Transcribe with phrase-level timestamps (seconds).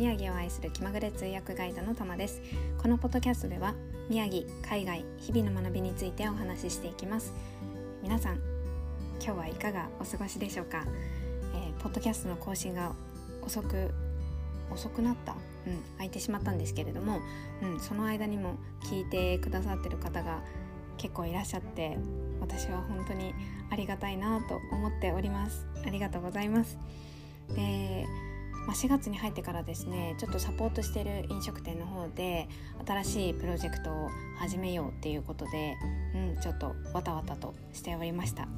[0.00, 2.40] 宮城を愛する気まぐれ通訳ガイドのたまです。
[2.78, 3.74] このポッドキャストでは
[4.08, 7.34] 宮城海外日々の学びについてお話ししていきます。
[8.02, 8.36] 皆さん
[9.22, 10.86] 今日はいかがお過ごしでしょうか、
[11.54, 12.94] えー、ポッドキャストの更新が
[13.42, 13.90] 遅く
[14.72, 15.32] 遅くなった、
[15.66, 17.20] うん、空いてしまったんですけれども、
[17.62, 18.54] うん、その間にも
[18.84, 20.40] 聞いてくださってる方が
[20.96, 21.98] 結構いらっしゃって
[22.40, 23.34] 私は本当に
[23.70, 25.66] ありがたいなと思っております。
[25.84, 26.78] ありがとうございます。
[27.54, 28.06] で、
[28.66, 32.48] まあ、4月に入ってからですねちょっとサポートしている飲食店の方で
[32.86, 35.76] 新しいプロジェクトを始めようっていうことで、
[36.14, 38.48] うん、ちょっとわたわたとしておりました。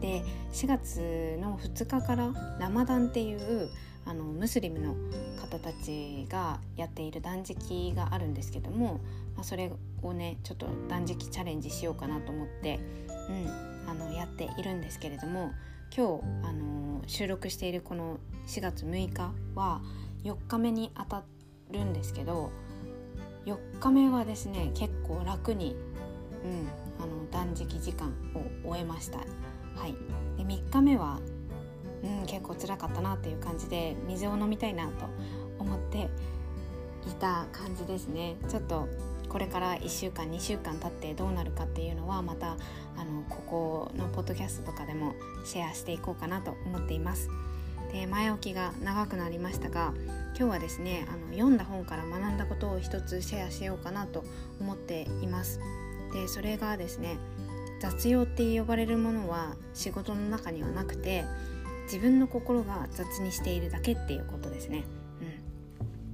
[0.00, 3.68] で4月の2日からラマダンっていう
[4.04, 4.94] あのムスリムの
[5.40, 9.00] 方たちがやっている断食があるんですけども、
[9.34, 12.78] まあ、それをねちょっと断食チャレンジしようかなと思って、
[13.28, 15.52] うん、あのやっているんですけれども
[15.94, 16.47] 今日、
[17.08, 19.80] 収録しているこの4月6日は
[20.22, 21.24] 4日目に当た
[21.72, 22.52] るんですけど
[23.46, 25.74] 4日目はですね結構楽に、
[26.44, 26.68] うん、
[27.02, 28.14] あの断食時間
[28.64, 29.18] を終えました。
[29.18, 29.24] は
[29.86, 29.92] い、
[30.36, 31.18] で3日目は
[32.02, 35.06] うん、結構辛かったなっていう感じで水を飲みたいなと
[35.58, 36.08] 思って
[37.08, 38.88] いた感じですねちょっと
[39.28, 42.56] これから1週間2週間経ってどうなるかっていうのはまた
[42.96, 47.30] あのここのポッドキャストとかでもシェアしていこうかなと思っています。
[47.92, 49.94] で前置きが長くなりましたが
[50.36, 54.24] 今日はですねあの読んだ本から学んだことを一つシェアしようかなと
[54.60, 55.60] 思っています。
[56.12, 57.16] でそれがですね
[57.80, 61.24] 雑用って呼ばれるものは仕事の中にはなくて
[61.84, 64.84] 自分の心が雑にしているだけっていうことですね。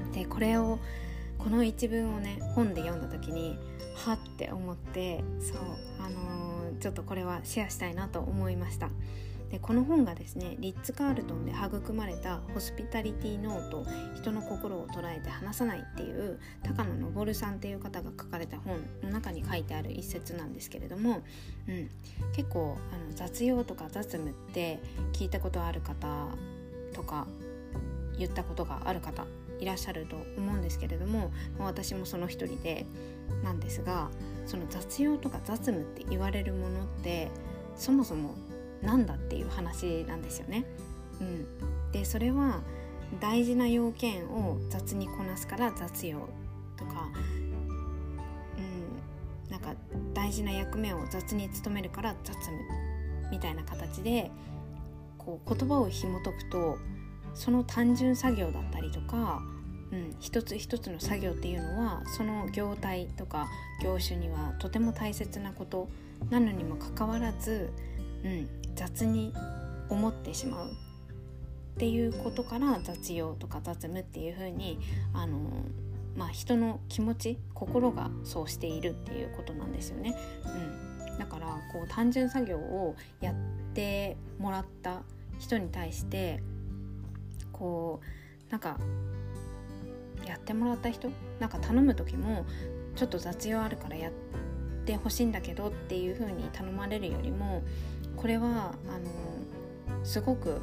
[0.00, 0.78] うん、でこれを
[1.42, 3.58] この一文をね本で読んだ時に
[4.06, 5.56] はって思ってそう
[5.98, 8.88] あのー、ちょっとこれはシェアしたいなと思いました。
[9.50, 21.22] でこの本がですねリッツ・カールトンで育まれたホスピタリティノート人の心を捉えて離さないっていう高野昇さんっていう方が書かれた本の中に書いてある一節なんですけれども、
[21.68, 21.90] うん、
[22.32, 24.80] 結構あの雑用とか雑務って
[25.12, 26.28] 聞いたことある方
[26.92, 27.26] とか
[28.16, 29.26] 言ったことがある方
[29.60, 32.86] いらっしゃると思うんですけれども私もその一人で
[33.44, 34.08] なんですが
[34.46, 37.28] その雑用とか雑務って言われるものって
[37.76, 38.34] そもそも
[38.82, 40.64] なんだっていう話なんですよね。
[41.20, 42.62] うん、でそれは
[43.20, 46.28] 大事な要件を雑にこなすから雑用
[46.76, 47.08] とか、
[48.56, 48.60] う
[49.48, 49.74] ん、なんか
[50.14, 52.58] 大事な役目を雑に務めるから雑務
[53.30, 54.30] みたいな形で
[55.18, 56.78] こう言葉を紐解くと
[57.34, 59.42] その単純作業だったりとか、
[59.92, 63.48] うん、一つ一つの作業っていうのはその業態とか
[63.82, 65.88] 業種にはとても大切なこと
[66.30, 67.70] なのにもかかわらず、
[68.24, 69.34] うん、雑に
[69.88, 70.72] 思ってしまうっ
[71.78, 74.78] ていうことから雑用とか雑務っていう風に
[75.14, 75.38] あの
[76.16, 80.14] まあ人の気持ち心がそうしているっていうことなんですよね。
[81.10, 83.34] うん、だからこう単純作業をやっ
[83.74, 85.02] てもらった
[85.38, 86.42] 人に対して
[87.60, 88.00] こ
[88.48, 88.78] うなんか
[90.26, 92.44] やってもらった人なんか頼む時も
[92.96, 94.12] ちょっと雑用あるからやっ
[94.86, 97.62] てほしいんだけどっていう風に頼まれるよりも
[98.16, 100.60] これはあのすごく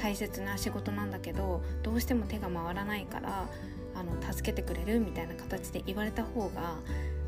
[0.00, 3.48] 大切な仕事なんだけどどうしても手が回らないから
[3.94, 6.76] あの助けてくれるみたいな形で言われた方が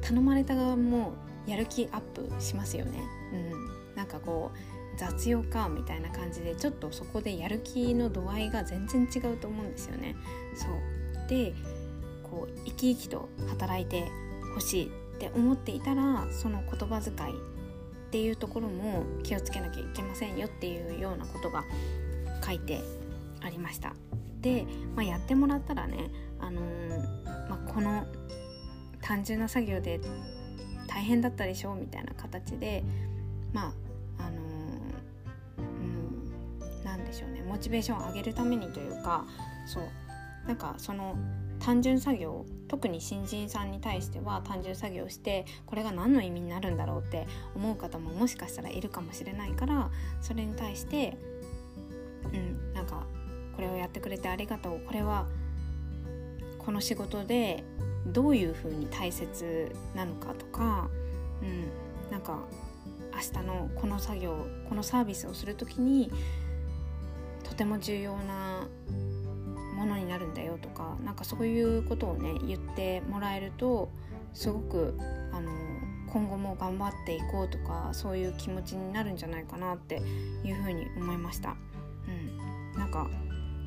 [0.00, 1.14] 頼まれた側も
[1.46, 3.00] やる気アップしますよね。
[3.32, 10.16] うん、なんかこう雑用かみたいな感じでちょっとそこでやる気の度合いが全然違うと思うんですよね。
[10.54, 11.54] そうで
[12.22, 14.10] こう生き生きと働いて
[14.54, 17.34] ほしいって思っていたらその言葉遣いっ
[18.10, 21.64] ていうところも気をつけなきゃいけませんよっていうようなことが
[22.44, 22.80] 書いて
[23.40, 23.94] ありました。
[24.40, 26.10] で、まあ、やってもらったらね、
[26.40, 28.06] あのー、まあ、この
[29.00, 30.00] 単純な作業で
[30.88, 32.84] 大変だったでしょうみたいな形で
[33.52, 33.72] まあ
[37.12, 37.42] でしょうね。
[37.42, 39.24] モチベーションを上げるためにというか
[39.66, 39.84] そう。
[40.46, 41.16] なんかその
[41.60, 51.16] 単純作業特に新人さんに対しては単純作業してこれが何の意味になるんだろうって思う方ももしかしたらいるかもしれないからそれに対して
[52.32, 53.06] うんなんか
[53.54, 54.80] これをやってくれてありがとう。
[54.80, 55.26] これは
[56.58, 57.62] この仕事で
[58.06, 60.88] どういうふうに大切なのかとか、
[61.42, 61.70] うん、
[62.10, 62.40] なんか
[63.12, 66.10] 明日のこの作業このサービスをする時に
[67.52, 68.66] とても重要な
[69.76, 73.90] ものになるんだよとかなんかそういうことをね言ってもらえると
[74.32, 74.98] すごく
[75.32, 75.52] あの
[76.10, 80.00] 今後も頑張っていこうとかそういう気持ちになるんじゃないかなって
[80.44, 81.56] いうふうに思いました。
[82.08, 83.10] うん、なんか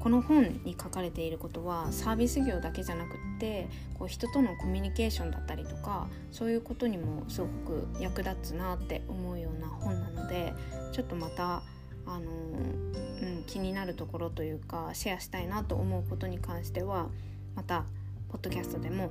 [0.00, 10.54] この本に書かれていることはサービス業だけじゃなくってこう人とのコミュニケーションだったりとかそういうことにもすごく役立つなって思うような本なので
[10.92, 11.62] ちょっとまた
[12.06, 13.13] あの、うん、
[13.44, 17.08] 気になるところというかシェアしたいなと思うことに関しては
[17.54, 17.84] また
[18.28, 19.10] ポッドキャストでも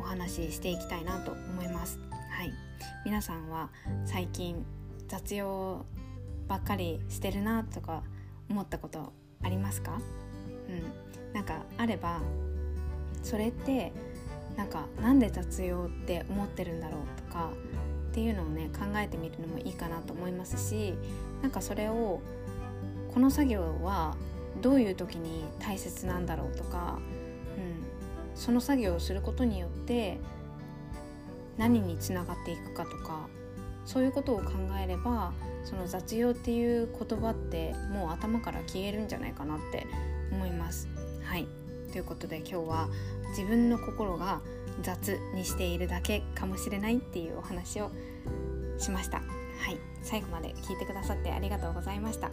[0.00, 1.98] お話ししていきたいなと思います。
[2.30, 2.52] はい、
[3.04, 3.70] 皆さんは
[4.04, 4.64] 最近
[5.08, 5.84] 雑用
[6.48, 8.02] ばっかりしてるなとか
[8.48, 9.12] 思ったこと
[9.42, 10.00] ありますか、
[10.68, 12.20] うん、なんかあれば
[13.22, 13.92] それって
[14.56, 17.50] なんかなんで雑用って思ってるんだろうとか
[18.10, 20.94] っていうのをね考えてみるのもいいかなと思いますし
[21.42, 22.20] なんかそれを
[23.16, 24.14] この作業は
[24.60, 26.98] どういう時に大切なんだろうとか、
[27.56, 30.18] うん、その作業をすることによって
[31.56, 33.26] 何につながっていくかとか
[33.86, 35.32] そういうことを考えれば
[35.64, 39.86] その雑用っていう言葉ってもう頭から消えるんじゃないかなって
[40.30, 40.86] 思います。
[41.24, 41.46] はい
[41.92, 42.88] ということで今日は
[43.30, 44.42] 自分の心が
[44.82, 47.90] 雑にしているだけかもしれないっていうお話を
[48.76, 49.20] しました。
[49.20, 49.22] は
[49.70, 52.30] い最後まで聞いてくださってありがとうございました。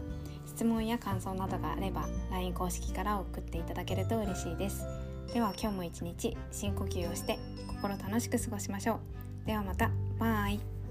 [0.56, 4.86] 質問や感想などがあれば LINE 公式から送っていただけると嬉しいです。
[5.34, 9.00] では今日も一日深呼吸をして心楽しく過ごしましょ
[9.44, 9.48] う。
[9.48, 9.90] ではまた。
[10.20, 10.83] バイ。